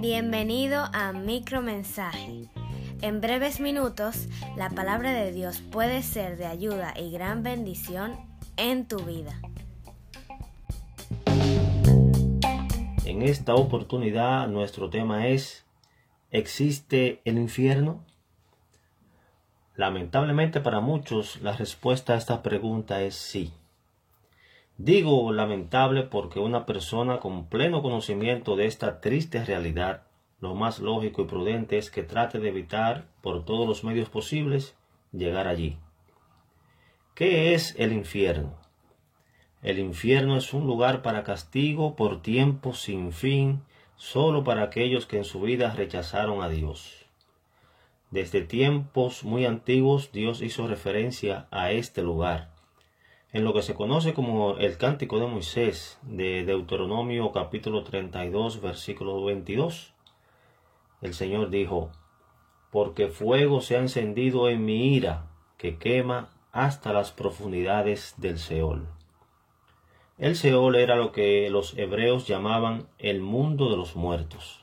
Bienvenido 0.00 0.84
a 0.92 1.12
Micromensaje. 1.12 2.48
En 3.00 3.20
breves 3.20 3.58
minutos, 3.60 4.28
la 4.56 4.68
palabra 4.68 5.12
de 5.12 5.32
Dios 5.32 5.60
puede 5.60 6.02
ser 6.02 6.36
de 6.36 6.46
ayuda 6.46 6.92
y 6.98 7.10
gran 7.10 7.42
bendición 7.42 8.16
en 8.56 8.86
tu 8.86 8.98
vida. 8.98 9.40
En 13.06 13.22
esta 13.22 13.54
oportunidad 13.54 14.48
nuestro 14.48 14.90
tema 14.90 15.28
es 15.28 15.64
¿Existe 16.30 17.22
el 17.24 17.38
infierno? 17.38 18.04
Lamentablemente 19.74 20.60
para 20.60 20.80
muchos 20.80 21.40
la 21.40 21.56
respuesta 21.56 22.12
a 22.12 22.16
esta 22.16 22.42
pregunta 22.42 23.00
es 23.00 23.14
sí. 23.14 23.52
Digo 24.78 25.32
lamentable 25.32 26.02
porque 26.02 26.40
una 26.40 26.64
persona 26.64 27.18
con 27.20 27.46
pleno 27.46 27.82
conocimiento 27.82 28.56
de 28.56 28.66
esta 28.66 29.00
triste 29.00 29.44
realidad, 29.44 30.06
lo 30.40 30.54
más 30.54 30.80
lógico 30.80 31.22
y 31.22 31.26
prudente 31.26 31.78
es 31.78 31.90
que 31.90 32.02
trate 32.02 32.38
de 32.38 32.48
evitar 32.48 33.06
por 33.20 33.44
todos 33.44 33.68
los 33.68 33.84
medios 33.84 34.08
posibles 34.08 34.74
llegar 35.12 35.46
allí. 35.46 35.76
¿Qué 37.14 37.54
es 37.54 37.76
el 37.78 37.92
infierno? 37.92 38.58
El 39.60 39.78
infierno 39.78 40.36
es 40.36 40.52
un 40.54 40.66
lugar 40.66 41.02
para 41.02 41.22
castigo 41.22 41.94
por 41.94 42.22
tiempo 42.22 42.72
sin 42.72 43.12
fin, 43.12 43.62
solo 43.96 44.42
para 44.42 44.62
aquellos 44.62 45.06
que 45.06 45.18
en 45.18 45.24
su 45.24 45.42
vida 45.42 45.72
rechazaron 45.74 46.42
a 46.42 46.48
Dios. 46.48 47.06
Desde 48.10 48.40
tiempos 48.40 49.22
muy 49.22 49.44
antiguos 49.44 50.10
Dios 50.12 50.42
hizo 50.42 50.66
referencia 50.66 51.46
a 51.50 51.70
este 51.70 52.02
lugar 52.02 52.51
en 53.32 53.44
lo 53.44 53.54
que 53.54 53.62
se 53.62 53.74
conoce 53.74 54.12
como 54.12 54.58
el 54.58 54.76
Cántico 54.76 55.18
de 55.18 55.26
Moisés 55.26 55.98
de 56.02 56.44
Deuteronomio 56.44 57.32
capítulo 57.32 57.82
32 57.82 58.60
versículo 58.60 59.24
22. 59.24 59.94
El 61.00 61.14
Señor 61.14 61.48
dijo, 61.48 61.90
porque 62.70 63.08
fuego 63.08 63.62
se 63.62 63.76
ha 63.76 63.80
encendido 63.80 64.50
en 64.50 64.64
mi 64.64 64.94
ira, 64.94 65.30
que 65.56 65.78
quema 65.78 66.28
hasta 66.52 66.92
las 66.92 67.10
profundidades 67.10 68.14
del 68.18 68.38
Seol. 68.38 68.86
El 70.18 70.36
Seol 70.36 70.76
era 70.76 70.96
lo 70.96 71.10
que 71.10 71.48
los 71.48 71.76
hebreos 71.78 72.26
llamaban 72.26 72.86
el 72.98 73.20
mundo 73.20 73.70
de 73.70 73.78
los 73.78 73.96
muertos. 73.96 74.62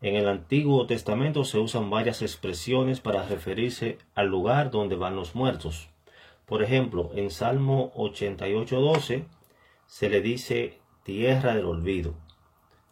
En 0.00 0.14
el 0.14 0.28
Antiguo 0.28 0.86
Testamento 0.86 1.44
se 1.44 1.58
usan 1.58 1.90
varias 1.90 2.22
expresiones 2.22 3.00
para 3.00 3.24
referirse 3.24 3.98
al 4.14 4.28
lugar 4.28 4.70
donde 4.70 4.96
van 4.96 5.16
los 5.16 5.34
muertos. 5.34 5.91
Por 6.52 6.62
ejemplo, 6.62 7.12
en 7.14 7.30
Salmo 7.30 7.94
88.12 7.94 9.24
se 9.86 10.10
le 10.10 10.20
dice 10.20 10.80
tierra 11.02 11.54
del 11.54 11.64
olvido. 11.64 12.14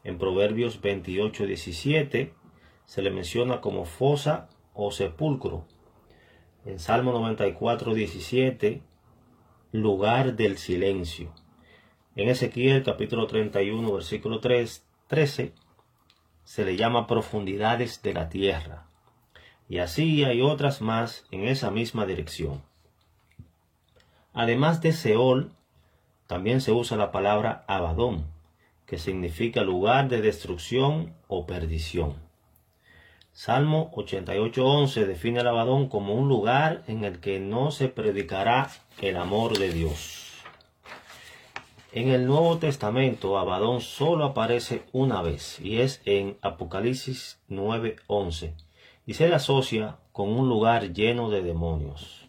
En 0.03 0.17
Proverbios 0.17 0.81
28.17 0.81 2.33
se 2.87 3.03
le 3.03 3.11
menciona 3.11 3.61
como 3.61 3.85
fosa 3.85 4.49
o 4.73 4.91
sepulcro. 4.91 5.67
En 6.65 6.79
Salmo 6.79 7.13
94.17 7.21 8.81
lugar 9.73 10.37
del 10.37 10.57
silencio. 10.57 11.31
En 12.17 12.31
Ezequiel 12.31 12.83
capítulo 12.83 13.27
31 13.27 13.93
versículo 13.93 14.41
3, 14.41 14.87
13 15.07 15.53
se 16.45 16.65
le 16.65 16.77
llama 16.77 17.07
profundidades 17.07 18.01
de 18.01 18.15
la 18.15 18.31
tierra. 18.31 18.87
Y 19.69 19.81
así 19.81 20.25
hay 20.25 20.41
otras 20.41 20.81
más 20.81 21.27
en 21.31 21.47
esa 21.47 21.71
misma 21.71 22.07
dirección. 22.07 22.70
Además 24.33 24.81
de 24.81 24.93
Seol, 24.93 25.51
también 26.27 26.61
se 26.61 26.73
usa 26.73 26.97
la 26.97 27.11
palabra 27.11 27.65
Abadón, 27.67 28.25
que 28.87 28.99
significa 28.99 29.63
lugar 29.63 30.09
de 30.09 30.21
destrucción 30.21 31.13
o 31.27 31.47
perdición. 31.47 32.15
Salmo 33.33 33.91
88.11 33.93 35.07
define 35.07 35.41
el 35.41 35.47
Abadón 35.47 35.89
como 35.89 36.15
un 36.15 36.29
lugar 36.29 36.83
en 36.89 37.05
el 37.05 37.21
que 37.21 37.41
no 37.41 37.71
se 37.71 37.89
predicará 37.89 38.71
el 39.01 39.17
amor 39.17 39.59
de 39.59 39.73
Dios. 39.73 40.27
En 41.93 42.09
el 42.09 42.27
Nuevo 42.27 42.59
Testamento, 42.59 43.39
Abadón 43.39 43.81
solo 43.81 44.25
aparece 44.25 44.83
una 44.93 45.23
vez 45.23 45.59
y 45.61 45.81
es 45.81 46.01
en 46.05 46.37
Apocalipsis 46.41 47.41
9:11 47.49 48.53
y 49.07 49.15
se 49.15 49.29
le 49.29 49.35
asocia 49.35 49.97
con 50.13 50.29
un 50.29 50.49
lugar 50.49 50.93
lleno 50.93 51.31
de 51.31 51.43
demonios. 51.43 52.27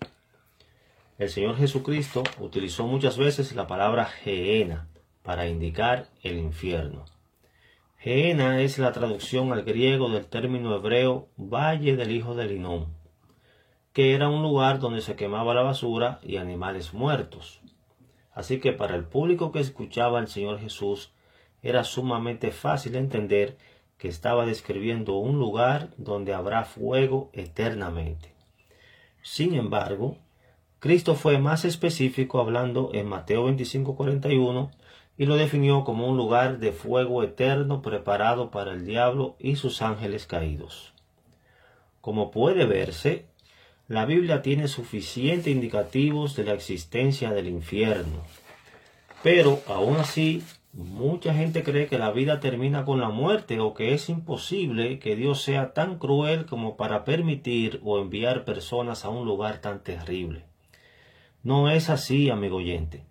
El 1.22 1.30
Señor 1.30 1.56
Jesucristo 1.56 2.24
utilizó 2.40 2.88
muchas 2.88 3.16
veces 3.16 3.54
la 3.54 3.68
palabra 3.68 4.06
Geena 4.06 4.88
para 5.22 5.48
indicar 5.48 6.08
el 6.24 6.40
infierno. 6.40 7.06
Geena 8.00 8.60
es 8.60 8.80
la 8.80 8.92
traducción 8.92 9.54
al 9.54 9.62
griego 9.62 10.10
del 10.10 10.26
término 10.26 10.76
hebreo 10.76 11.28
Valle 11.38 11.96
del 11.96 12.10
Hijo 12.10 12.34
de 12.34 12.48
Linón, 12.48 12.88
que 13.94 14.16
era 14.16 14.30
un 14.30 14.42
lugar 14.42 14.80
donde 14.80 15.02
se 15.02 15.16
quemaba 15.16 15.54
la 15.54 15.62
basura 15.62 16.20
y 16.24 16.38
animales 16.38 16.92
muertos. 16.92 17.62
Así 18.34 18.60
que 18.60 18.74
para 18.74 18.96
el 18.96 19.04
público 19.04 19.52
que 19.52 19.60
escuchaba 19.60 20.18
al 20.18 20.28
Señor 20.28 20.60
Jesús 20.60 21.14
era 21.62 21.84
sumamente 21.84 22.50
fácil 22.50 22.96
entender 22.96 23.60
que 24.00 24.08
estaba 24.08 24.48
describiendo 24.48 25.14
un 25.18 25.38
lugar 25.38 25.92
donde 25.98 26.34
habrá 26.34 26.64
fuego 26.64 27.30
eternamente. 27.34 28.34
Sin 29.22 29.54
embargo, 29.54 30.18
Cristo 30.82 31.14
fue 31.14 31.38
más 31.38 31.64
específico 31.64 32.40
hablando 32.40 32.90
en 32.94 33.06
Mateo 33.06 33.46
25:41 33.46 34.72
y 35.16 35.28
lo 35.28 35.36
definió 35.36 35.84
como 35.84 36.08
un 36.08 36.18
lugar 36.18 36.58
de 36.58 36.72
fuego 36.72 37.22
eterno 37.22 37.84
preparado 37.84 38.50
para 38.50 38.72
el 38.72 38.84
diablo 38.84 39.36
y 39.38 39.58
sus 39.58 39.84
ángeles 39.84 40.26
caídos. 40.26 40.96
Como 42.02 42.32
puede 42.32 42.66
verse, 42.66 43.28
la 43.88 44.06
Biblia 44.06 44.42
tiene 44.42 44.68
suficientes 44.68 45.54
indicativos 45.54 46.36
de 46.36 46.46
la 46.46 46.54
existencia 46.54 47.30
del 47.30 47.48
infierno. 47.48 48.24
Pero 49.22 49.60
aún 49.68 49.98
así, 49.98 50.42
mucha 50.74 51.32
gente 51.36 51.62
cree 51.62 51.86
que 51.86 52.00
la 52.00 52.10
vida 52.10 52.40
termina 52.40 52.86
con 52.86 53.00
la 53.00 53.10
muerte 53.10 53.60
o 53.60 53.76
que 53.76 53.94
es 53.94 54.10
imposible 54.10 54.98
que 54.98 55.16
Dios 55.16 55.44
sea 55.44 55.74
tan 55.74 56.00
cruel 56.00 56.48
como 56.48 56.76
para 56.76 57.06
permitir 57.06 57.80
o 57.84 58.00
enviar 58.00 58.46
personas 58.46 59.06
a 59.06 59.10
un 59.10 59.28
lugar 59.28 59.62
tan 59.62 59.84
terrible. 59.84 60.50
No 61.44 61.70
es 61.70 61.90
así, 61.90 62.30
amigo 62.30 62.58
oyente. 62.58 63.06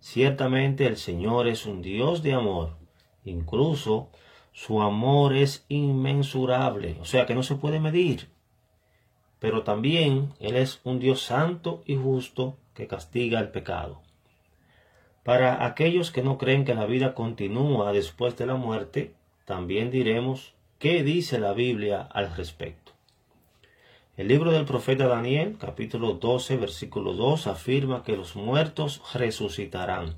Ciertamente 0.00 0.86
el 0.86 0.96
Señor 0.96 1.48
es 1.48 1.66
un 1.66 1.82
Dios 1.82 2.22
de 2.22 2.34
amor. 2.34 2.76
Incluso 3.24 4.10
su 4.52 4.82
amor 4.82 5.34
es 5.34 5.64
inmensurable, 5.68 6.96
o 7.00 7.04
sea 7.04 7.26
que 7.26 7.34
no 7.34 7.42
se 7.42 7.56
puede 7.56 7.80
medir. 7.80 8.28
Pero 9.38 9.62
también 9.62 10.34
Él 10.40 10.56
es 10.56 10.80
un 10.84 10.98
Dios 10.98 11.22
santo 11.22 11.82
y 11.86 11.96
justo 11.96 12.58
que 12.74 12.86
castiga 12.86 13.40
el 13.40 13.50
pecado. 13.50 14.02
Para 15.22 15.64
aquellos 15.64 16.10
que 16.10 16.22
no 16.22 16.38
creen 16.38 16.64
que 16.64 16.74
la 16.74 16.86
vida 16.86 17.14
continúa 17.14 17.92
después 17.92 18.36
de 18.36 18.46
la 18.46 18.56
muerte, 18.56 19.14
también 19.44 19.90
diremos 19.90 20.54
qué 20.78 21.02
dice 21.02 21.38
la 21.38 21.52
Biblia 21.52 22.02
al 22.02 22.34
respecto. 22.34 22.89
El 24.16 24.26
libro 24.26 24.50
del 24.50 24.64
profeta 24.64 25.06
Daniel, 25.06 25.56
capítulo 25.58 26.14
12, 26.14 26.56
versículo 26.56 27.14
2, 27.14 27.46
afirma 27.46 28.02
que 28.02 28.16
los 28.16 28.34
muertos 28.34 29.00
resucitarán. 29.14 30.16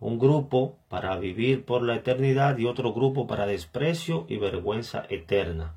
Un 0.00 0.18
grupo 0.18 0.76
para 0.88 1.16
vivir 1.16 1.64
por 1.64 1.82
la 1.82 1.94
eternidad 1.94 2.58
y 2.58 2.66
otro 2.66 2.92
grupo 2.92 3.26
para 3.26 3.46
desprecio 3.46 4.26
y 4.28 4.36
vergüenza 4.36 5.06
eterna. 5.08 5.74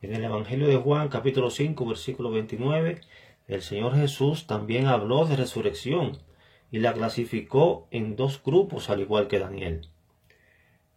En 0.00 0.14
el 0.14 0.24
Evangelio 0.24 0.68
de 0.68 0.76
Juan, 0.76 1.08
capítulo 1.08 1.50
5, 1.50 1.84
versículo 1.84 2.30
29, 2.30 3.00
el 3.48 3.62
Señor 3.62 3.96
Jesús 3.96 4.46
también 4.46 4.86
habló 4.86 5.26
de 5.26 5.36
resurrección 5.36 6.18
y 6.70 6.78
la 6.78 6.94
clasificó 6.94 7.88
en 7.90 8.14
dos 8.14 8.40
grupos 8.42 8.88
al 8.90 9.00
igual 9.00 9.26
que 9.26 9.40
Daniel. 9.40 9.88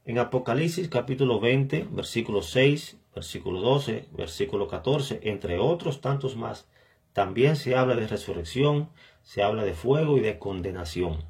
En 0.06 0.20
Apocalipsis 0.20 0.88
capítulo 0.88 1.40
20, 1.40 1.88
versículo 1.92 2.42
6 2.42 3.01
versículo 3.14 3.62
12, 3.62 4.08
versículo 4.12 4.68
14, 4.68 5.20
entre 5.24 5.60
otros 5.60 6.02
tantos 6.02 6.36
más, 6.36 6.68
también 7.14 7.56
se 7.56 7.76
habla 7.76 7.96
de 7.96 8.08
resurrección, 8.08 8.90
se 9.22 9.44
habla 9.44 9.64
de 9.64 9.74
fuego 9.74 10.18
y 10.18 10.22
de 10.22 10.40
condenación. 10.40 11.24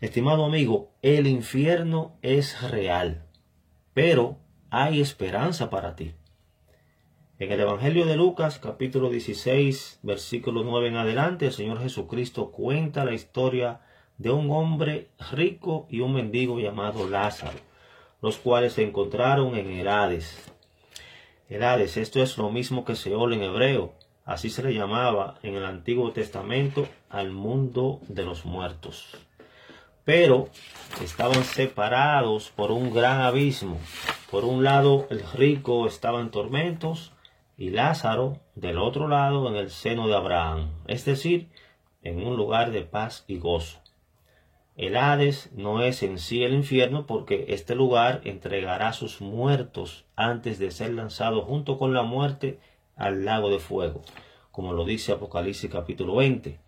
Estimado 0.00 0.44
amigo, 0.44 0.90
el 1.02 1.26
infierno 1.26 2.16
es 2.22 2.60
real, 2.70 3.26
pero 3.94 4.38
hay 4.70 5.00
esperanza 5.00 5.70
para 5.70 5.94
ti. 5.94 6.14
En 7.38 7.52
el 7.52 7.60
Evangelio 7.60 8.06
de 8.06 8.16
Lucas, 8.16 8.58
capítulo 8.58 9.10
16, 9.10 10.00
versículo 10.02 10.62
9 10.64 10.88
en 10.88 10.96
adelante, 10.96 11.46
el 11.46 11.52
Señor 11.52 11.80
Jesucristo 11.80 12.50
cuenta 12.50 13.04
la 13.04 13.14
historia 13.14 13.80
de 14.16 14.30
un 14.30 14.50
hombre 14.50 15.10
rico 15.32 15.86
y 15.90 16.00
un 16.00 16.14
mendigo 16.14 16.60
llamado 16.60 17.08
Lázaro, 17.08 17.58
los 18.20 18.38
cuales 18.38 18.74
se 18.74 18.84
encontraron 18.84 19.56
en 19.56 19.70
Herades, 19.70 20.51
Hades, 21.50 21.96
esto 21.96 22.22
es 22.22 22.38
lo 22.38 22.50
mismo 22.50 22.84
que 22.84 22.96
Seol 22.96 23.34
en 23.34 23.42
hebreo. 23.42 23.92
Así 24.24 24.50
se 24.50 24.62
le 24.62 24.72
llamaba 24.72 25.38
en 25.42 25.54
el 25.54 25.64
Antiguo 25.64 26.12
Testamento 26.12 26.88
al 27.10 27.30
mundo 27.30 28.00
de 28.08 28.24
los 28.24 28.44
muertos. 28.44 29.18
pero 30.04 30.48
estaban 31.02 31.44
separados 31.44 32.50
por 32.50 32.72
un 32.72 32.92
gran 32.92 33.20
abismo. 33.20 33.78
Por 34.30 34.44
un 34.44 34.64
lado 34.64 35.06
el 35.10 35.22
rico 35.34 35.86
estaba 35.86 36.20
en 36.20 36.30
tormentos 36.30 37.12
y 37.56 37.70
Lázaro 37.70 38.40
del 38.54 38.78
otro 38.78 39.08
lado 39.08 39.48
en 39.48 39.56
el 39.56 39.70
seno 39.70 40.08
de 40.08 40.16
Abraham, 40.16 40.70
es 40.86 41.04
decir, 41.04 41.50
en 42.02 42.26
un 42.26 42.36
lugar 42.36 42.72
de 42.72 42.82
paz 42.82 43.24
y 43.28 43.38
gozo. 43.38 43.81
El 44.76 44.96
Hades 44.96 45.50
no 45.52 45.82
es 45.82 46.02
en 46.02 46.18
sí 46.18 46.42
el 46.42 46.54
infierno 46.54 47.06
porque 47.06 47.44
este 47.48 47.74
lugar 47.74 48.22
entregará 48.24 48.94
sus 48.94 49.20
muertos 49.20 50.06
antes 50.16 50.58
de 50.58 50.70
ser 50.70 50.94
lanzado 50.94 51.42
junto 51.42 51.76
con 51.76 51.92
la 51.92 52.02
muerte 52.02 52.58
al 52.96 53.26
lago 53.26 53.50
de 53.50 53.58
fuego, 53.58 54.00
como 54.50 54.72
lo 54.72 54.86
dice 54.86 55.12
Apocalipsis 55.12 55.70
capítulo 55.70 56.16
20. 56.16 56.58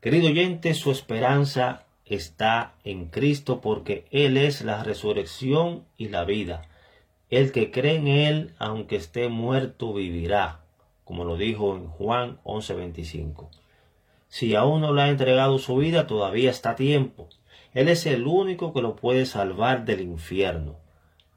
Querido 0.00 0.28
oyente, 0.28 0.72
su 0.72 0.90
esperanza 0.90 1.84
está 2.06 2.72
en 2.84 3.08
Cristo 3.08 3.60
porque 3.60 4.06
Él 4.10 4.38
es 4.38 4.62
la 4.62 4.82
resurrección 4.82 5.84
y 5.98 6.08
la 6.08 6.24
vida. 6.24 6.62
El 7.28 7.52
que 7.52 7.70
cree 7.70 7.96
en 7.96 8.08
Él, 8.08 8.54
aunque 8.58 8.96
esté 8.96 9.28
muerto, 9.28 9.92
vivirá, 9.92 10.60
como 11.04 11.24
lo 11.24 11.36
dijo 11.36 11.76
en 11.76 11.88
Juan 11.88 12.38
11:25. 12.44 13.50
Si 14.30 14.54
aún 14.54 14.80
no 14.80 14.94
le 14.94 15.02
ha 15.02 15.08
entregado 15.08 15.58
su 15.58 15.76
vida, 15.76 16.06
todavía 16.06 16.50
está 16.50 16.70
a 16.70 16.76
tiempo. 16.76 17.28
Él 17.74 17.88
es 17.88 18.06
el 18.06 18.28
único 18.28 18.72
que 18.72 18.80
lo 18.80 18.94
puede 18.94 19.26
salvar 19.26 19.84
del 19.84 20.00
infierno. 20.02 20.76